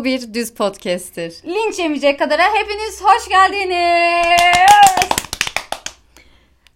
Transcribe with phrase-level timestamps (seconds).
[0.00, 1.34] Bu bir düz podcast'tir.
[1.44, 4.40] Linç yemeyecek kadara hepiniz hoş geldiniz.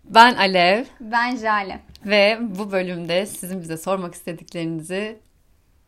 [0.04, 1.80] Ben Alev Ben Jale.
[2.06, 5.18] ve bu bölümde sizin bize sormak istediklerinizi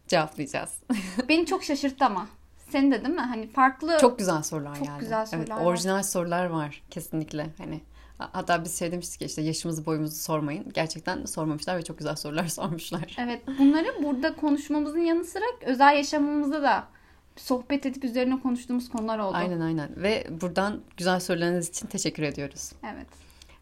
[0.09, 0.75] cevaplayacağız.
[1.29, 2.29] Beni çok şaşırttı ama.
[2.71, 3.21] Seni de değil mi?
[3.21, 3.99] Hani farklı...
[4.01, 5.01] Çok güzel sorular Çok geldi.
[5.01, 5.65] güzel sorular evet, var.
[5.65, 7.47] orijinal sorular var kesinlikle.
[7.59, 7.81] Hani
[8.19, 10.73] hatta biz şey demiştik ya işte yaşımızı boyumuzu sormayın.
[10.75, 13.17] Gerçekten sormamışlar ve çok güzel sorular sormuşlar.
[13.19, 16.96] Evet bunları burada konuşmamızın yanı sıra özel yaşamımızda da
[17.37, 19.37] sohbet edip üzerine konuştuğumuz konular oldu.
[19.37, 22.73] Aynen aynen ve buradan güzel sorularınız için teşekkür ediyoruz.
[22.95, 23.07] Evet.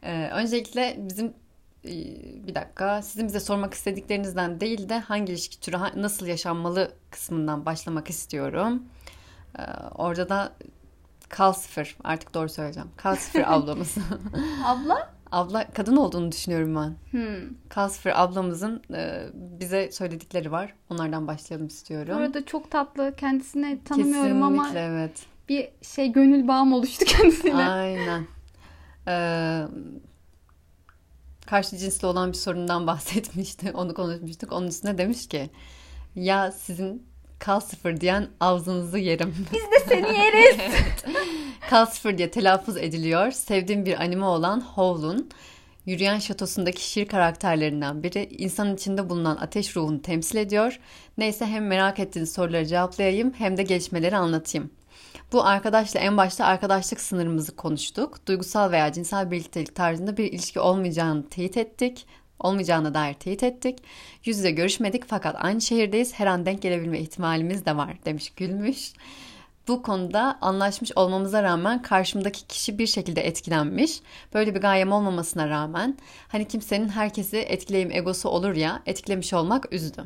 [0.03, 1.27] Ee, öncelikle bizim
[1.85, 1.93] e,
[2.47, 8.11] bir dakika sizin bize sormak istediklerinizden değil de hangi ilişki türü nasıl yaşanmalı kısmından başlamak
[8.11, 8.83] istiyorum.
[9.59, 9.63] Ee,
[9.95, 10.53] orada da
[11.29, 12.89] Kalsifer artık doğru söyleyeceğim.
[12.97, 13.95] Kalsifer ablamız.
[14.65, 15.14] Abla?
[15.35, 17.19] Abla kadın olduğunu düşünüyorum ben.
[17.19, 17.57] Hmm.
[17.69, 20.75] Kalsifer ablamızın e, bize söyledikleri var.
[20.91, 22.17] Onlardan başlayalım Bu istiyorum.
[22.17, 23.15] arada çok tatlı.
[23.17, 25.27] Kendisini tanımıyorum ama Kesinlikle evet.
[25.49, 27.55] bir şey gönül bağım oluştu kendisiyle.
[27.65, 28.27] Aynen.
[29.09, 29.65] Ee,
[31.47, 33.73] karşı cinsli olan bir sorundan bahsetmişti.
[33.75, 34.53] Onu konuşmuştuk.
[34.53, 35.51] Onun üstüne demiş ki
[36.15, 37.07] ya sizin
[37.45, 39.35] kal sıfır diyen ağzınızı yerim.
[39.53, 40.57] Biz de seni yeriz.
[41.71, 43.31] kal sıfır diye telaffuz ediliyor.
[43.31, 45.31] Sevdiğim bir anime olan Howl'un
[45.87, 50.81] Yürüyen Şatosu'ndaki şiir karakterlerinden biri insanın içinde bulunan ateş ruhunu temsil ediyor.
[51.19, 54.71] Neyse hem merak ettiğiniz soruları cevaplayayım hem de gelişmeleri anlatayım.
[55.33, 58.27] Bu arkadaşla en başta arkadaşlık sınırımızı konuştuk.
[58.27, 62.07] Duygusal veya cinsel birliktelik tarzında bir ilişki olmayacağını teyit ettik.
[62.41, 63.79] Olmayacağına dair teyit ettik.
[64.25, 66.15] Yüz yüze görüşmedik fakat aynı şehirdeyiz.
[66.15, 68.93] Her an denk gelebilme ihtimalimiz de var demiş gülmüş.
[69.69, 74.01] Bu konuda anlaşmış olmamıza rağmen karşımdaki kişi bir şekilde etkilenmiş.
[74.35, 80.05] Böyle bir gayem olmamasına rağmen hani kimsenin herkesi etkileyim egosu olur ya etkilemiş olmak üzdü.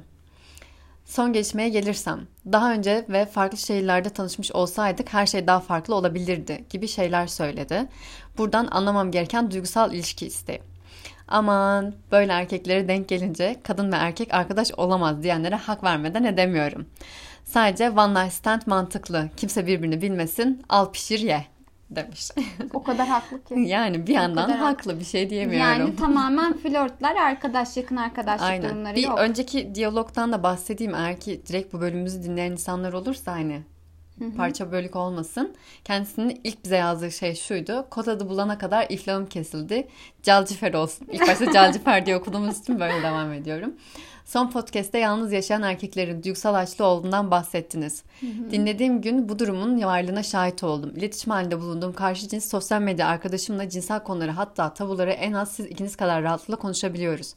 [1.04, 6.64] Son gelişmeye gelirsem, daha önce ve farklı şehirlerde tanışmış olsaydık her şey daha farklı olabilirdi
[6.70, 7.88] gibi şeyler söyledi.
[8.38, 10.60] Buradan anlamam gereken duygusal ilişki isteği.
[11.28, 16.86] Aman böyle erkeklere denk gelince kadın ve erkek arkadaş olamaz diyenlere hak vermeden edemiyorum.
[17.44, 19.28] Sadece one night stand mantıklı.
[19.36, 21.44] Kimse birbirini bilmesin, al pişir ye
[21.90, 22.30] demiş.
[22.72, 23.54] o kadar haklı ki.
[23.54, 25.68] yani bir yandan kadar haklı bir şey diyemiyorum.
[25.68, 28.70] Yani tamamen flörtler, arkadaş, yakın arkadaşlık Aynen.
[28.70, 29.18] durumları Bir yok.
[29.18, 30.94] önceki diyalogtan da bahsedeyim.
[30.94, 33.62] Eğer ki direkt bu bölümümüzü dinleyen insanlar olursa hani
[34.36, 35.54] parça bölük olmasın.
[35.84, 37.86] Kendisinin ilk bize yazdığı şey şuydu.
[37.90, 39.88] Kod adı bulana kadar iflahım kesildi.
[40.22, 41.08] Calcifer olsun.
[41.12, 43.74] İlk başta Calcifer diye okuduğumuz için böyle devam ediyorum.
[44.24, 48.02] Son podcast'te yalnız yaşayan erkeklerin duygusal açlı olduğundan bahsettiniz.
[48.50, 50.92] Dinlediğim gün bu durumun varlığına şahit oldum.
[50.96, 55.66] İletişim halinde bulunduğum karşı cins sosyal medya arkadaşımla cinsel konuları hatta tabuları en az siz
[55.66, 57.34] ikiniz kadar rahatlıkla konuşabiliyoruz.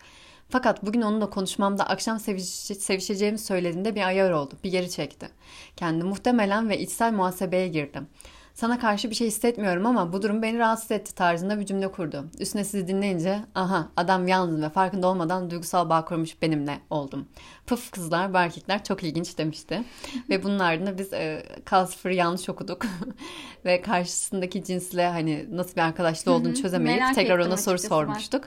[0.51, 4.53] Fakat bugün onunla konuşmamda akşam seviş- sevişeceğimi söylediğinde bir ayar oldu.
[4.63, 5.29] Bir geri çekti.
[5.77, 8.07] Kendi muhtemelen ve içsel muhasebeye girdim.
[8.53, 12.25] Sana karşı bir şey hissetmiyorum ama bu durum beni rahatsız etti tarzında bir cümle kurdu.
[12.39, 17.27] Üstüne sizi dinleyince aha adam yalnız ve farkında olmadan duygusal bağ kurmuş benimle oldum.
[17.67, 19.83] Pıf kızlar bu erkekler çok ilginç demişti.
[20.29, 22.81] ve bunun ardında biz e, Calcifer'ı yanlış okuduk.
[23.65, 27.87] ve karşısındaki cinsle hani nasıl bir arkadaşlığı olduğunu çözemeyip tekrar ona soru ben.
[27.87, 28.43] sormuştuk.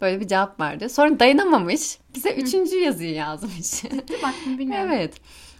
[0.00, 0.88] Böyle bir cevap verdi.
[0.88, 1.98] Sonra dayanamamış.
[2.14, 3.84] Bize üçüncü yazıyı yazmış.
[4.22, 4.90] Bak bilmiyorum.
[4.92, 5.14] evet.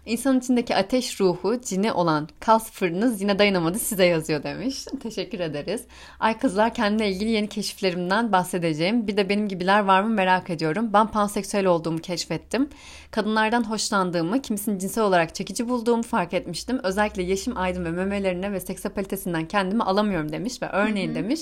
[0.09, 4.85] İnsanın içindeki ateş ruhu, cini olan kas fırınız yine dayanamadı size yazıyor demiş.
[5.03, 5.83] Teşekkür ederiz.
[6.21, 9.07] Ay kızlar kendine ilgili yeni keşiflerimden bahsedeceğim.
[9.07, 10.93] Bir de benim gibiler var mı merak ediyorum.
[10.93, 12.69] Ben panseksüel olduğumu keşfettim.
[13.11, 16.81] Kadınlardan hoşlandığımı, kimisini cinsel olarak çekici bulduğumu fark etmiştim.
[16.83, 21.41] Özellikle Yeşim Aydın ve memelerine ve seksapalitesinden kendimi alamıyorum demiş ve örneğin demiş.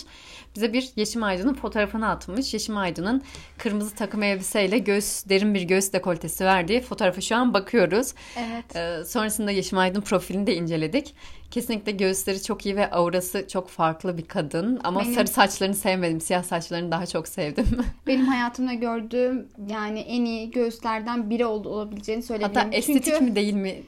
[0.57, 2.55] Bize bir Yeşim Aydın'ın fotoğrafını atmış.
[2.55, 3.23] Yeşim Aydın'ın
[3.59, 8.15] kırmızı takım elbiseyle göğüs, derin bir göğüs dekoltesi verdiği fotoğrafa şu an bakıyoruz.
[8.39, 8.56] Evet.
[8.77, 11.15] Ee, sonrasında Yeşim Aydın profilini de inceledik.
[11.51, 14.81] Kesinlikle göğüsleri çok iyi ve aurası çok farklı bir kadın.
[14.85, 16.21] Ama Benim- sarı saçlarını sevmedim.
[16.21, 17.67] Siyah saçlarını daha çok sevdim.
[18.07, 22.65] Benim hayatımda gördüğüm yani en iyi göğüslerden biri olabileceğini söyleyebilirim.
[22.65, 23.83] Hatta estetik çünkü, mi değil mi?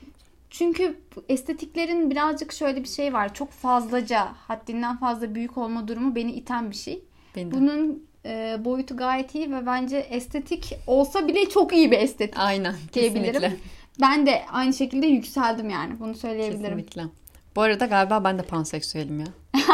[0.51, 0.99] Çünkü
[1.29, 3.35] estetiklerin birazcık şöyle bir şey var.
[3.35, 7.03] Çok fazlaca, haddinden fazla büyük olma durumu beni iten bir şey.
[7.37, 7.51] Benim.
[7.51, 12.75] Bunun e, boyutu gayet iyi ve bence estetik olsa bile çok iyi bir estetik Aynen.
[12.93, 13.57] Kesinlikle.
[14.01, 16.01] Ben de aynı şekilde yükseldim yani.
[16.01, 16.63] Bunu söyleyebilirim.
[16.79, 17.03] Kesinlikle.
[17.57, 19.27] Bu arada galiba ben de panseksüelim ya.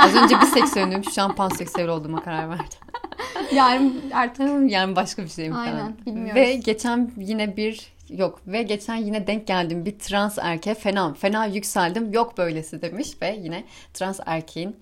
[0.02, 1.04] Az önce biseksüelim.
[1.14, 2.66] Şu an panseksüel olduğuma karar verdim.
[3.54, 5.94] Yani artık Yani başka bir şeyim Aynen, falan.
[6.06, 6.34] bilmiyoruz.
[6.34, 11.46] Ve geçen yine bir yok ve geçen yine denk geldim bir trans erkeğe fena fena
[11.46, 14.76] yükseldim yok böylesi demiş ve yine trans erkeğin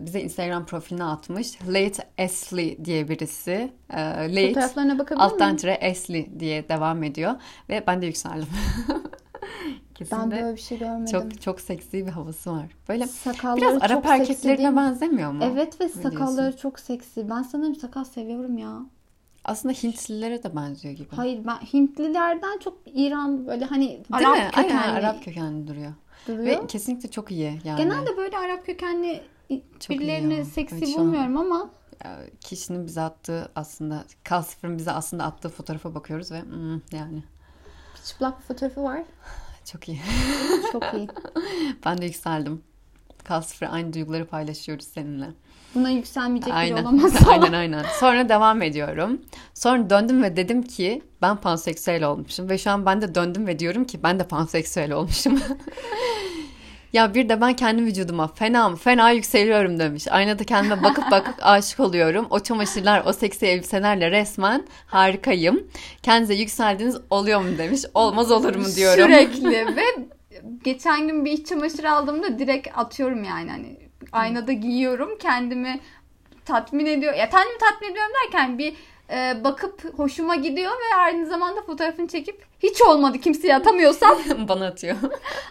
[0.00, 1.58] bize Instagram profiline atmış.
[1.68, 3.72] Late Ashley diye birisi.
[3.90, 4.00] E,
[4.34, 7.34] Late fotoğraflarına bakabilir alttan tire Ashley diye devam ediyor
[7.68, 8.48] ve ben de yükseldim.
[9.94, 11.06] Kesinlikle Ben böyle bir şey görmedim.
[11.12, 12.66] çok çok seksi bir havası var.
[12.88, 15.44] Böyle Sakalları biraz Arap erkeklerine benzemiyor mu?
[15.52, 16.58] Evet ve Ne sakalları diyorsun?
[16.58, 17.30] çok seksi.
[17.30, 18.78] Ben sanırım sakal seviyorum ya.
[19.44, 21.08] Aslında Hintlilere de benziyor gibi.
[21.16, 24.50] Hayır ben Hintlilerden çok İran böyle hani Değil Arap mi?
[24.54, 25.92] kökenli Aynen Arap kökenli duruyor.
[26.28, 26.46] duruyor.
[26.62, 27.78] Ve kesinlikle çok iyi yani.
[27.82, 29.20] Genelde böyle Arap kökenli
[29.80, 30.44] Çok birilerini ya.
[30.44, 31.70] seksi Evet, an- bulmuyorum ama
[32.40, 37.22] kişinin bize attığı aslında Kalsif'in bize aslında attığı fotoğrafa bakıyoruz ve hmm, yani
[38.04, 39.02] çıplak bir fotoğrafı var.
[39.64, 40.00] çok iyi.
[40.72, 41.08] Çok iyi.
[41.84, 42.62] ben de yükseldim.
[43.24, 45.26] Kalsif'le aynı duyguları paylaşıyoruz seninle.
[45.74, 46.82] Buna yükselmeyecek biri Aynen.
[46.82, 47.12] olamaz.
[47.28, 47.84] aynen aynen.
[48.00, 49.20] Sonra devam ediyorum.
[49.54, 52.48] Sonra döndüm ve dedim ki ben panseksüel olmuşum.
[52.48, 55.40] Ve şu an ben de döndüm ve diyorum ki ben de panseksüel olmuşum.
[56.92, 60.08] Ya bir de ben kendi vücuduma fena mı fena yükseliyorum demiş.
[60.10, 62.26] Aynada kendime bakıp bakıp aşık oluyorum.
[62.30, 65.68] O çamaşırlar o seksi elbiselerle resmen harikayım.
[66.02, 67.80] Kendinize yükseldiğiniz oluyor mu demiş.
[67.94, 69.04] Olmaz olur mu diyorum.
[69.04, 69.84] Sürekli ve
[70.64, 73.76] geçen gün bir iç çamaşırı aldığımda direkt atıyorum yani hani
[74.12, 75.80] aynada giyiyorum kendimi
[76.44, 77.14] tatmin ediyor.
[77.14, 78.74] Ya kendimi tatmin ediyorum derken bir
[79.12, 84.18] e, bakıp hoşuma gidiyor ve aynı zamanda fotoğrafını çekip hiç olmadı kimseye atamıyorsam
[84.48, 84.96] Bana atıyor.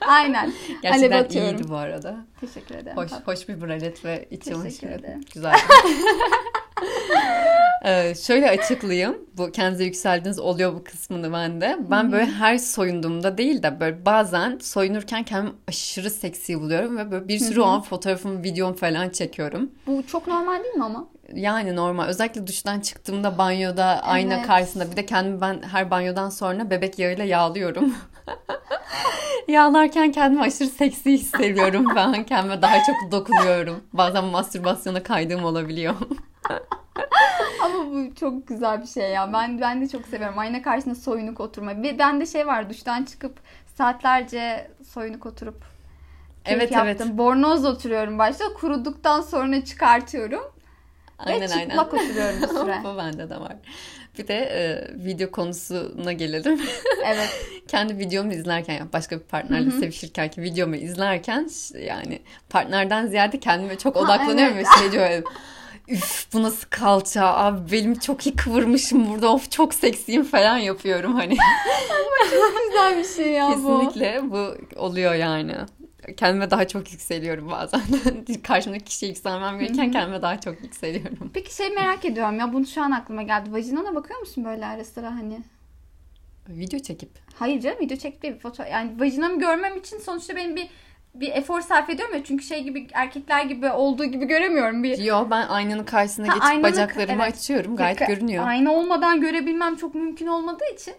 [0.02, 0.54] aynen.
[0.82, 1.56] Gerçekten atıyorum.
[1.56, 2.16] iyiydi bu arada.
[2.40, 2.98] Teşekkür ederim.
[2.98, 5.22] Hoş, hoş bir bralet ve iç Teşekkür ederim.
[5.34, 5.56] Güzel.
[7.86, 9.18] ee, şöyle açıklayayım.
[9.38, 11.78] Bu kendinize yükseldiğiniz oluyor bu kısmını ben de.
[11.92, 17.28] Ben böyle her soyunduğumda değil de böyle bazen soyunurken kendimi aşırı seksi buluyorum ve böyle
[17.28, 19.72] bir sürü o an fotoğrafımı, videomu falan çekiyorum.
[19.88, 21.08] Bu çok normal değil mi ama?
[21.34, 22.08] Yani normal.
[22.08, 24.48] Özellikle duştan çıktığımda banyoda ayna Evet.
[24.48, 27.96] karşısında bir de kendimi ben her banyodan sonra bebek yağıyla yağlıyorum.
[29.48, 32.24] Yağlarken kendimi aşırı seksi hissediyorum ben.
[32.24, 33.84] Kendime daha çok dokunuyorum.
[33.94, 35.96] Bazen mastürbasyona kaydığım olabiliyor.
[37.64, 39.34] Ama bu çok güzel bir şey ya.
[39.34, 40.40] Ben ben de çok seviyorum.
[40.40, 41.84] Ayna karşısında soyunuk oturma.
[41.84, 43.40] Bir bende şey var duştan çıkıp
[43.76, 45.64] saatlerce soyunuk oturup
[46.46, 47.08] Evet, yaptım.
[47.08, 47.18] evet.
[47.18, 48.54] Bornoz oturuyorum başta.
[48.54, 50.44] Kuruduktan sonra çıkartıyorum.
[51.20, 51.70] Aynen ve aynen.
[51.70, 52.80] çıplak oturuyorum bir süre.
[52.84, 53.56] Bu bende de var.
[54.18, 56.62] Bir de e, video konusuna gelelim.
[57.06, 57.46] evet.
[57.68, 61.50] Kendi videomu izlerken yani başka bir partnerle sevişirken ki videomu izlerken
[61.86, 64.66] yani partnerden ziyade kendime çok Ha, odaklanıyorum evet.
[64.78, 65.24] ve şey diyorum.
[65.90, 71.14] Üf bu nasıl kalça abi belimi çok iyi kıvırmışım burada of çok seksiyim falan yapıyorum
[71.16, 71.38] hani.
[72.68, 73.80] Güzel bir şey ya bu.
[73.80, 75.56] Kesinlikle bu oluyor yani.
[76.18, 77.82] Kendime daha çok yükseliyorum bazen.
[78.44, 81.32] Karşımdaki kişiye yükselmem gereken kendime daha çok yükseliyorum.
[81.34, 83.52] Peki şey merak ediyorum ya bunu şu an aklıma geldi.
[83.54, 85.40] Vajinana bakıyor musun böyle ara sıra hani?
[86.50, 87.10] Video çekip.
[87.36, 90.70] Hayır canım video çekip değil, foto yani vajinamı görmem için sonuçta benim bir
[91.16, 95.28] bir efor sarf ediyorum ya çünkü şey gibi erkekler gibi olduğu gibi göremiyorum bir Yo
[95.30, 97.34] ben aynanın karşısına Ha, geçip aynanın- bacaklarımı evet.
[97.36, 97.76] açıyorum.
[97.76, 98.48] Gayet Ka- görünüyor.
[98.48, 100.94] Ayna olmadan görebilmem çok mümkün olmadığı için.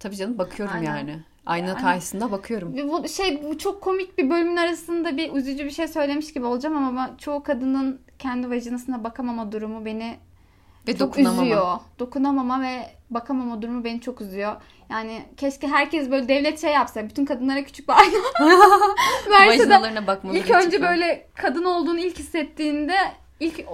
[0.00, 0.96] Tabii canım bakıyorum Aynen.
[0.96, 1.20] yani.
[1.46, 2.74] Ayna Yani- karşısında bakıyorum.
[2.88, 6.76] Bu şey bu çok komik bir bölümün arasında bir üzücü bir şey söylemiş gibi olacağım
[6.76, 10.16] ama ben, çoğu kadının kendi vajinasına bakamama durumu beni
[10.88, 11.42] Ve çok dokunamama.
[11.42, 11.78] üzüyor.
[11.98, 14.56] Dokunamama ve bakamama durumu beni çok üzüyor.
[14.90, 17.08] Yani keşke herkes böyle devlet şey yapsa.
[17.08, 18.16] Bütün kadınlara küçük bir ayna
[19.30, 22.96] verse de Vajinalarına bakmaları ilk önce böyle kadın olduğunu ilk hissettiğinde
[23.40, 23.64] ilk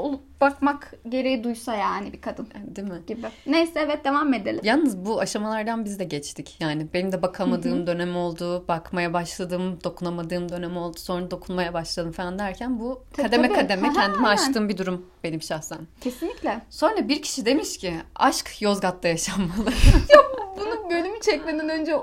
[0.40, 3.02] bakmak gereği duysa yani bir kadın Değil mi?
[3.06, 3.26] gibi.
[3.46, 4.60] Neyse evet devam edelim.
[4.64, 6.56] Yalnız bu aşamalardan biz de geçtik.
[6.60, 8.64] Yani benim de bakamadığım dönem oldu.
[8.68, 9.78] Bakmaya başladım.
[9.84, 10.98] Dokunamadığım dönem oldu.
[10.98, 13.58] Sonra dokunmaya başladım falan derken bu Tabii, kademe tabii.
[13.58, 14.42] kademe Aha, kendime aynen.
[14.42, 15.78] açtığım bir durum benim şahsen.
[16.00, 16.60] Kesinlikle.
[16.70, 19.50] Sonra bir kişi demiş ki aşk Yozgat'ta yaşanmalı.
[20.56, 21.96] Bunu bölümü çekmeden önce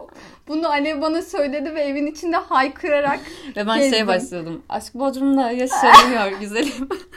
[0.48, 3.20] bunu Alev bana söyledi ve evin içinde haykırarak
[3.56, 3.92] Ve ben Gezdim.
[3.92, 4.62] şeye başladım.
[4.70, 6.90] Aşk Bodrum'da yaşanıyor güzelim.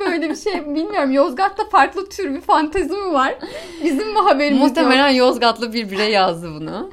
[0.00, 1.12] böyle bir şey bilmiyorum.
[1.12, 3.38] Yozgat'ta farklı tür bir fantezi mi var?
[3.84, 4.68] Bizim mi haberimiz yok?
[4.68, 6.90] Muhtemelen Yozgatlı bir birey yazdı bunu.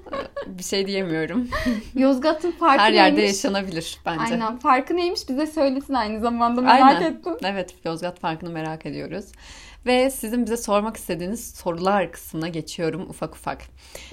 [0.47, 1.47] Bir şey diyemiyorum.
[1.95, 3.43] Yozgat'ın farkı Her yerde neymiş?
[3.43, 4.33] yaşanabilir bence.
[4.33, 4.57] Aynen.
[4.57, 7.11] Farkı neymiş bize söylesin aynı zamanda merak Aynen.
[7.11, 7.33] ettim.
[7.43, 9.25] Evet, Yozgat farkını merak ediyoruz.
[9.85, 13.61] Ve sizin bize sormak istediğiniz sorular kısmına geçiyorum ufak ufak.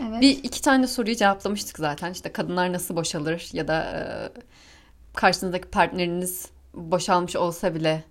[0.01, 0.21] Evet.
[0.21, 2.13] Bir iki tane soruyu cevaplamıştık zaten.
[2.13, 4.03] İşte kadınlar nasıl boşalır ya da e,
[5.15, 8.05] karşınızdaki partneriniz boşalmış olsa bile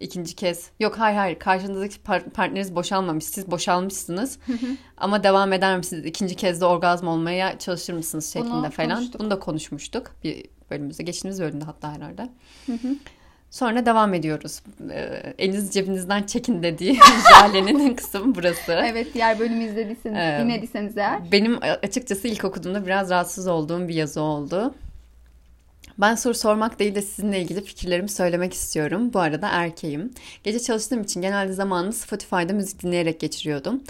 [0.00, 0.70] ikinci kez.
[0.80, 1.38] Yok hayır hayır.
[1.38, 3.24] Karşınızdaki par- partneriniz boşalmamış.
[3.24, 4.38] Siz boşalmışsınız.
[4.96, 6.04] Ama devam eder misiniz?
[6.06, 8.90] İkinci kez de orgazm olmaya çalışır mısınız Bunu şeklinde falan.
[8.96, 9.20] konuştuk.
[9.20, 10.10] bunu da konuşmuştuk.
[10.24, 12.28] Bir bölümümüzde geçtiğimiz bölümde hatta herhalde.
[13.50, 14.62] Sonra devam ediyoruz.
[14.90, 16.98] Ee, elinizi cebinizden çekin dediği
[17.40, 18.72] Jale'nin kısmı burası.
[18.72, 21.32] Evet diğer bölümü izlediyseniz, Ee, dinlediyseniz eğer.
[21.32, 24.74] benim açıkçası ilk okuduğumda biraz rahatsız olduğum bir yazı oldu.
[26.00, 29.12] Ben soru sormak değil de sizinle ilgili fikirlerimi söylemek istiyorum.
[29.12, 30.10] Bu arada erkeğim.
[30.44, 33.82] Gece çalıştığım için genelde zamanımı Spotify'da müzik dinleyerek geçiriyordum.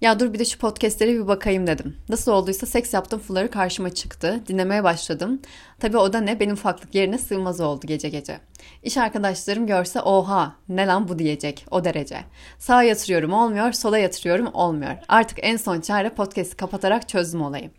[0.00, 1.96] Ya dur bir de şu podcastlere bir bakayım dedim.
[2.08, 4.40] Nasıl olduysa seks yaptım fuları karşıma çıktı.
[4.48, 5.40] Dinlemeye başladım.
[5.80, 8.40] Tabii o da ne benim ufaklık yerine sığmaz oldu gece gece.
[8.82, 12.18] İş arkadaşlarım görse oha ne lan bu diyecek o derece.
[12.58, 14.96] Sağa yatırıyorum olmuyor sola yatırıyorum olmuyor.
[15.08, 17.70] Artık en son çare podcast'i kapatarak çözdüm olayı.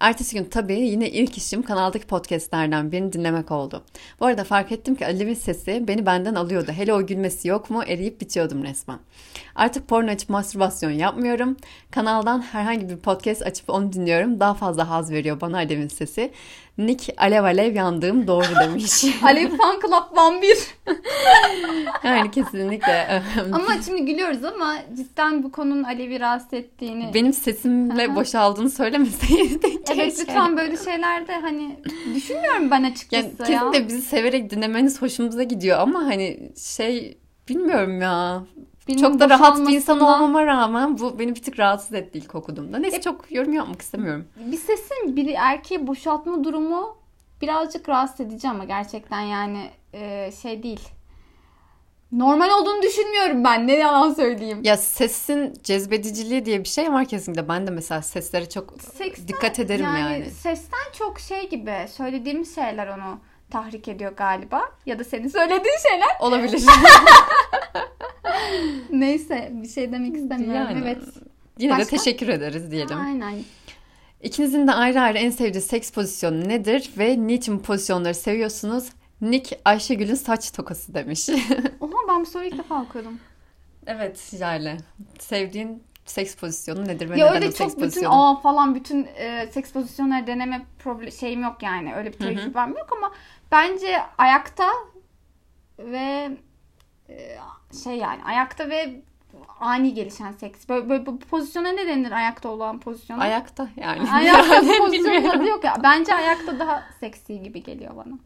[0.00, 3.84] Ertesi gün tabii yine ilk işim kanaldaki podcastlerden birini dinlemek oldu.
[4.20, 6.72] Bu arada fark ettim ki Alev'in sesi beni benden alıyordu.
[6.72, 8.98] Hele o gülmesi yok mu eriyip bitiyordum resmen.
[9.54, 11.56] Artık porno açıp mastürbasyon yapmıyorum.
[11.90, 14.40] Kanaldan herhangi bir podcast açıp onu dinliyorum.
[14.40, 16.32] Daha fazla haz veriyor bana Alev'in sesi.
[16.78, 19.04] Nick alev alev yandığım doğru demiş.
[19.22, 20.58] Alev Fan Club Van 1.
[22.04, 23.22] yani kesinlikle.
[23.52, 27.14] ama şimdi gülüyoruz ama cidden bu konunun Alev'i rahatsız ettiğini.
[27.14, 29.59] Benim sesimle boşaldığını söylemeseydin.
[29.92, 31.76] Evet lütfen böyle şeylerde hani
[32.14, 33.88] düşünmüyorum ben açıkçası yani, ya.
[33.88, 38.44] bizi severek dinlemeniz hoşumuza gidiyor ama hani şey bilmiyorum ya.
[38.88, 42.34] Bilmiyorum, çok da rahat bir insan olmama rağmen bu beni bir tık rahatsız etti ilk
[42.34, 42.78] okuduğumda.
[42.78, 44.24] Neyse e, çok yorum yapmak istemiyorum.
[44.36, 46.96] Bir sesin bir erkeği boşaltma durumu
[47.42, 50.88] birazcık rahatsız edici ama gerçekten yani e, şey değil.
[52.12, 53.66] Normal olduğunu düşünmüyorum ben.
[53.66, 54.60] Ne yalan söyleyeyim.
[54.62, 57.48] Ya sesin cezbediciliği diye bir şey var kesinlikle.
[57.48, 60.30] Ben de mesela seslere çok Seksten, dikkat ederim yani, yani.
[60.30, 63.18] Sesten çok şey gibi söylediğimiz şeyler onu
[63.50, 64.62] tahrik ediyor galiba.
[64.86, 66.08] Ya da senin söylediğin şeyler.
[66.20, 66.62] Olabilir.
[68.90, 70.70] Neyse bir şey demek istemiyorum.
[70.70, 71.02] Yani, evet.
[71.58, 71.84] Yine Başka?
[71.84, 72.98] de teşekkür ederiz diyelim.
[73.00, 73.34] Aynen.
[74.22, 78.88] İkinizin de ayrı ayrı en sevdiği seks pozisyonu nedir ve niçin pozisyonları seviyorsunuz?
[79.20, 81.28] Nick Ayşegül'ün saç tokası demiş.
[82.10, 83.20] Ben bu soruyu ilk defa okudum.
[83.86, 84.76] Evet Jale.
[85.18, 89.08] Sevdiğin seks pozisyonu nedir ve ya neden öyle o çok seks bütün aa falan bütün
[89.16, 91.94] e, seks pozisyonları deneme problem şeyim yok yani.
[91.94, 93.12] Öyle bir tecrübem yok ama
[93.52, 94.70] bence ayakta
[95.78, 96.30] ve
[97.08, 97.38] e,
[97.84, 99.02] şey yani ayakta ve
[99.60, 100.68] ani gelişen seks.
[100.68, 103.22] Böyle, böyle bu pozisyona ne denir ayakta olan pozisyona?
[103.22, 104.10] Ayakta yani.
[104.12, 105.76] Ayakta bu pozisyonun adı yok ya.
[105.82, 108.18] Bence ayakta daha seksi gibi geliyor bana.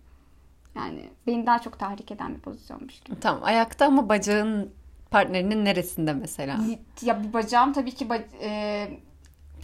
[0.77, 3.21] Yani beni daha çok tahrik eden bir pozisyonmuş gibi.
[3.21, 4.71] Tamam ayakta ama bacağın
[5.11, 6.59] partnerinin neresinde mesela?
[7.03, 8.89] Ya bir bacağım tabii ki ba- e,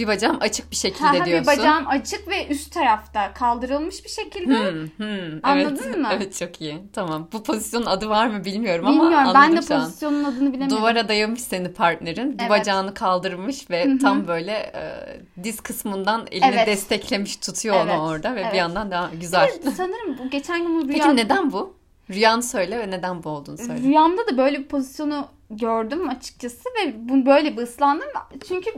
[0.01, 1.53] bir bacağım açık bir şekilde ha, diyorsun.
[1.53, 4.71] Bir bacağım açık ve üst tarafta kaldırılmış bir şekilde.
[4.71, 6.09] Hmm, hmm, Anladın evet, mı?
[6.13, 6.83] Evet çok iyi.
[6.93, 7.29] Tamam.
[7.33, 10.79] Bu pozisyonun adı var mı bilmiyorum, bilmiyorum ama ben de pozisyonun adını bilemiyorum.
[10.79, 12.37] Duvara dayamış seni partnerin.
[12.41, 12.51] Evet.
[12.51, 13.99] bacağını kaldırmış ve Hı-hı.
[13.99, 16.67] tam böyle e, diz kısmından elini evet.
[16.67, 17.95] desteklemiş tutuyor evet.
[17.95, 18.53] onu orada ve evet.
[18.53, 19.51] bir yandan daha güzel.
[19.53, 21.05] Evet, sanırım bu geçen gün rüya...
[21.05, 21.75] Peki neden bu?
[22.11, 23.83] Rüyanı söyle ve neden bu olduğunu söyle.
[23.83, 28.09] Rüyamda da böyle bir pozisyonu gördüm açıkçası ve bu böyle bir ıslandım.
[28.49, 28.71] Çünkü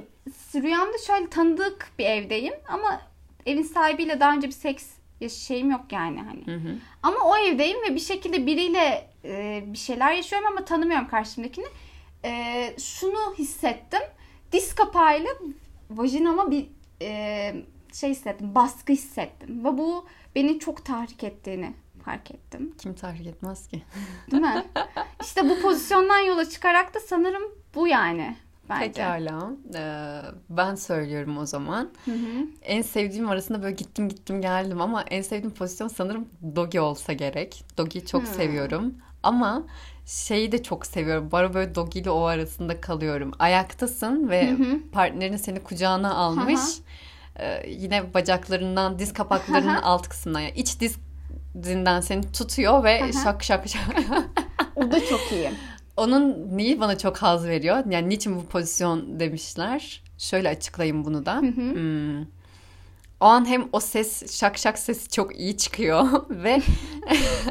[0.55, 3.01] rüyamda şöyle tanıdık bir evdeyim ama
[3.47, 4.87] evin sahibiyle daha önce bir seks
[5.29, 6.47] şeyim yok yani hani.
[6.47, 6.77] Hı hı.
[7.03, 11.67] Ama o evdeyim ve bir şekilde biriyle e, bir şeyler yaşıyorum ama tanımıyorum karşımdakini.
[12.25, 14.03] E, şunu hissettim.
[14.53, 15.31] Diz kapağıyla
[15.91, 16.67] vajinama bir
[17.03, 17.55] e,
[17.93, 18.55] şey hissettim.
[18.55, 19.65] Baskı hissettim.
[19.65, 21.73] Ve bu beni çok tahrik ettiğini
[22.05, 22.75] fark ettim.
[22.79, 23.83] Kim tahrik etmez ki?
[24.31, 24.65] Değil mi?
[25.23, 27.43] İşte bu pozisyondan yola çıkarak da sanırım
[27.75, 28.37] bu yani.
[28.69, 28.87] Bence.
[28.87, 29.51] Pekala.
[29.75, 31.91] Ee, ben söylüyorum o zaman.
[32.05, 32.47] Hı hı.
[32.63, 37.65] En sevdiğim arasında böyle gittim gittim geldim ama en sevdiğim pozisyon sanırım Dogi olsa gerek.
[37.79, 38.27] Dogi'yi çok hı.
[38.27, 38.95] seviyorum.
[39.23, 39.63] Ama
[40.07, 41.29] şeyi de çok seviyorum.
[41.33, 43.33] Bana böyle Dogi ile o arasında kalıyorum.
[43.39, 44.91] Ayaktasın ve hı hı.
[44.93, 46.61] partnerin seni kucağına almış.
[46.61, 46.83] Hı hı.
[47.39, 50.41] Ee, yine bacaklarından, diz kapaklarının alt kısmından.
[50.41, 50.97] Yani iç diz
[51.63, 53.97] dizinden seni tutuyor ve şak şak şak.
[54.77, 55.51] o da çok iyi.
[55.97, 57.85] Onun neyi bana çok haz veriyor?
[57.91, 60.03] Yani niçin bu pozisyon demişler?
[60.19, 61.41] Şöyle açıklayayım bunu da.
[61.41, 62.23] Hmm.
[63.21, 66.63] O an hem o ses şak şak sesi çok iyi çıkıyor ve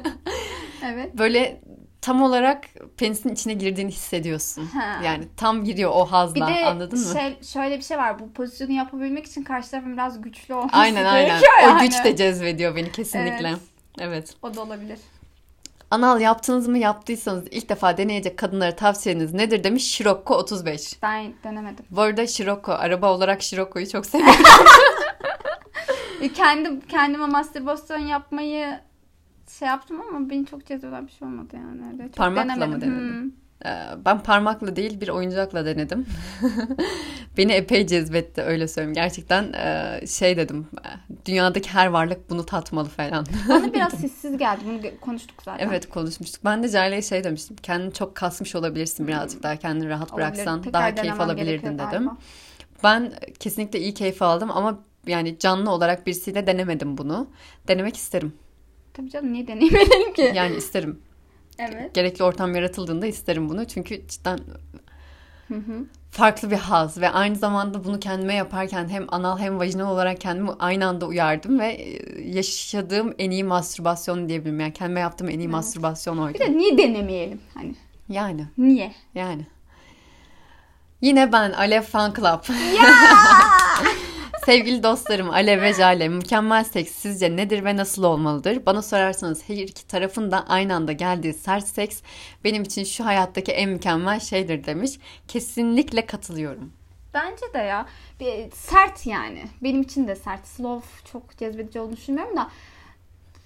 [0.85, 1.17] evet.
[1.17, 1.61] böyle
[2.01, 2.63] tam olarak
[2.97, 4.65] penisin içine girdiğini hissediyorsun.
[4.65, 5.01] Ha.
[5.05, 7.13] Yani tam giriyor o hazla bir de anladın mı?
[7.13, 8.19] Şey, şöyle bir şey var.
[8.19, 11.41] Bu pozisyonu yapabilmek için karşı tarafın biraz güçlü olması aynen, aynen.
[11.61, 11.77] Yani.
[11.77, 13.49] O güç de cezbediyor beni kesinlikle.
[13.49, 13.59] Evet.
[13.99, 14.35] Evet.
[14.41, 14.99] O da olabilir.
[15.91, 21.01] Anal yaptınız mı yaptıysanız ilk defa deneyecek kadınlara tavsiyeniz nedir demiş Scirocco 35.
[21.03, 21.85] Ben denemedim.
[21.91, 24.43] Bu arada Scirocco araba olarak Scirocco'yu çok seviyorum.
[26.35, 28.79] Kendim kendime mastürbasyon yapmayı
[29.59, 31.97] şey yaptım ama beni çok cezbeden bir şey olmadı yani.
[32.07, 32.69] Çok Parmakla denemedim.
[32.73, 33.21] mı denedin?
[33.23, 33.31] Hmm.
[33.65, 33.69] Ee,
[34.05, 36.05] ben parmakla değil bir oyuncakla denedim.
[37.37, 38.93] Beni epey cezbetti öyle söyleyeyim.
[38.93, 40.67] Gerçekten e, şey dedim.
[41.25, 43.25] Dünyadaki her varlık bunu tatmalı falan.
[43.49, 44.61] Bana biraz sessiz geldi.
[44.65, 45.67] Bunu konuştuk zaten.
[45.67, 46.45] Evet konuşmuştuk.
[46.45, 47.55] Ben de Jale'ye şey demiştim.
[47.55, 49.55] Kendini çok kasmış olabilirsin birazcık daha.
[49.55, 50.33] Kendini rahat Olabilir.
[50.33, 51.87] bıraksan Tekrar daha keyif alabilirdin dedim.
[51.89, 52.17] Galiba.
[52.83, 57.27] Ben kesinlikle iyi keyif aldım ama yani canlı olarak birisiyle denemedim bunu.
[57.67, 58.33] Denemek isterim.
[58.93, 60.31] Tabii canım niye deneyemedim ki?
[60.35, 61.01] Yani isterim.
[61.59, 61.95] Evet.
[61.95, 63.65] Gerekli ortam yaratıldığında isterim bunu.
[63.67, 64.39] Çünkü cidden
[66.11, 70.51] farklı bir haz ve aynı zamanda bunu kendime yaparken hem anal hem vajinal olarak kendimi
[70.59, 74.59] aynı anda uyardım ve e, yaşadığım en iyi mastürbasyon diyebilirim.
[74.59, 75.51] Yani kendime yaptığım en iyi evet.
[75.51, 76.33] mastürbasyon oydu.
[76.33, 77.75] Bir de niye denemeyelim hani?
[78.09, 78.45] Yani.
[78.57, 78.93] Niye?
[79.15, 79.45] Yani.
[81.01, 82.55] Yine ben Alev Fan Club.
[82.75, 82.83] Ya!
[84.45, 88.65] Sevgili dostlarım Alev ve Jale mükemmel seks sizce nedir ve nasıl olmalıdır?
[88.65, 92.01] Bana sorarsanız her iki tarafın da aynı anda geldiği sert seks
[92.43, 94.91] benim için şu hayattaki en mükemmel şeydir demiş.
[95.27, 96.73] Kesinlikle katılıyorum.
[97.13, 97.85] Bence de ya.
[98.19, 99.43] Bir, sert yani.
[99.63, 100.47] Benim için de sert.
[100.47, 102.49] Slow çok cezbedici olduğunu düşünmüyorum da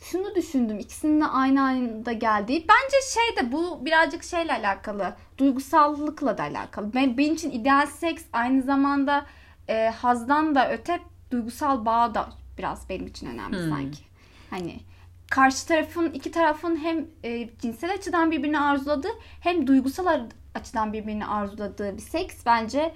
[0.02, 0.80] şunu düşündüm.
[0.80, 2.66] İkisinin de aynı anda geldiği.
[2.70, 5.14] Bence şey de bu birazcık şeyle alakalı.
[5.38, 6.94] Duygusallıkla da alakalı.
[6.94, 9.26] Ben, benim için ideal seks aynı zamanda
[9.68, 11.00] e, hazdan da öte
[11.32, 13.70] duygusal bağ da biraz benim için önemli hmm.
[13.70, 14.04] sanki.
[14.50, 14.80] Hani
[15.30, 20.22] karşı tarafın iki tarafın hem e, cinsel açıdan birbirini arzuladığı hem duygusal
[20.56, 22.94] açıdan birbirini arzuladığı bir seks bence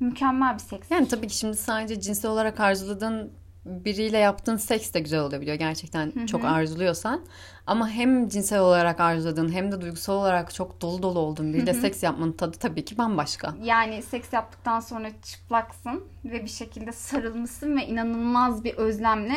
[0.00, 0.90] mükemmel bir seks.
[0.90, 3.32] Yani tabii ki şimdi sadece cinsel olarak arzuladığın
[3.64, 6.26] biriyle yaptığın seks de güzel olabiliyor gerçekten Hı-hı.
[6.26, 7.20] çok arzuluyorsan.
[7.66, 12.02] Ama hem cinsel olarak arzuladığın hem de duygusal olarak çok dolu dolu olduğun biriyle seks
[12.02, 13.54] yapmanın tadı tabii ki bambaşka.
[13.62, 19.36] Yani seks yaptıktan sonra çıplaksın ve bir şekilde sarılmışsın ve inanılmaz bir özlemle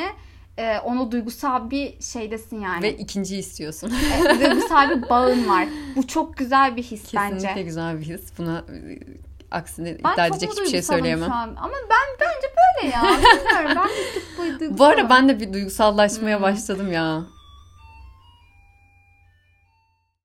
[0.57, 2.83] e, onu duygusal bir şeydesin yani.
[2.83, 3.93] Ve ikinci istiyorsun.
[4.29, 5.67] e, duygusal bir bağın var.
[5.95, 7.35] Bu çok güzel bir his Kesinlikle bence.
[7.35, 8.37] Kesinlikle güzel bir his.
[8.37, 8.65] Buna
[9.55, 11.29] aksine ben iddia edecek hiçbir şey söyleyemem.
[11.29, 11.55] Şu an.
[11.57, 13.01] Ama ben bence böyle ya.
[13.03, 13.89] Bilmiyorum
[14.39, 16.43] ben de Bu arada ben de bir duygusallaşmaya hmm.
[16.43, 17.23] başladım ya.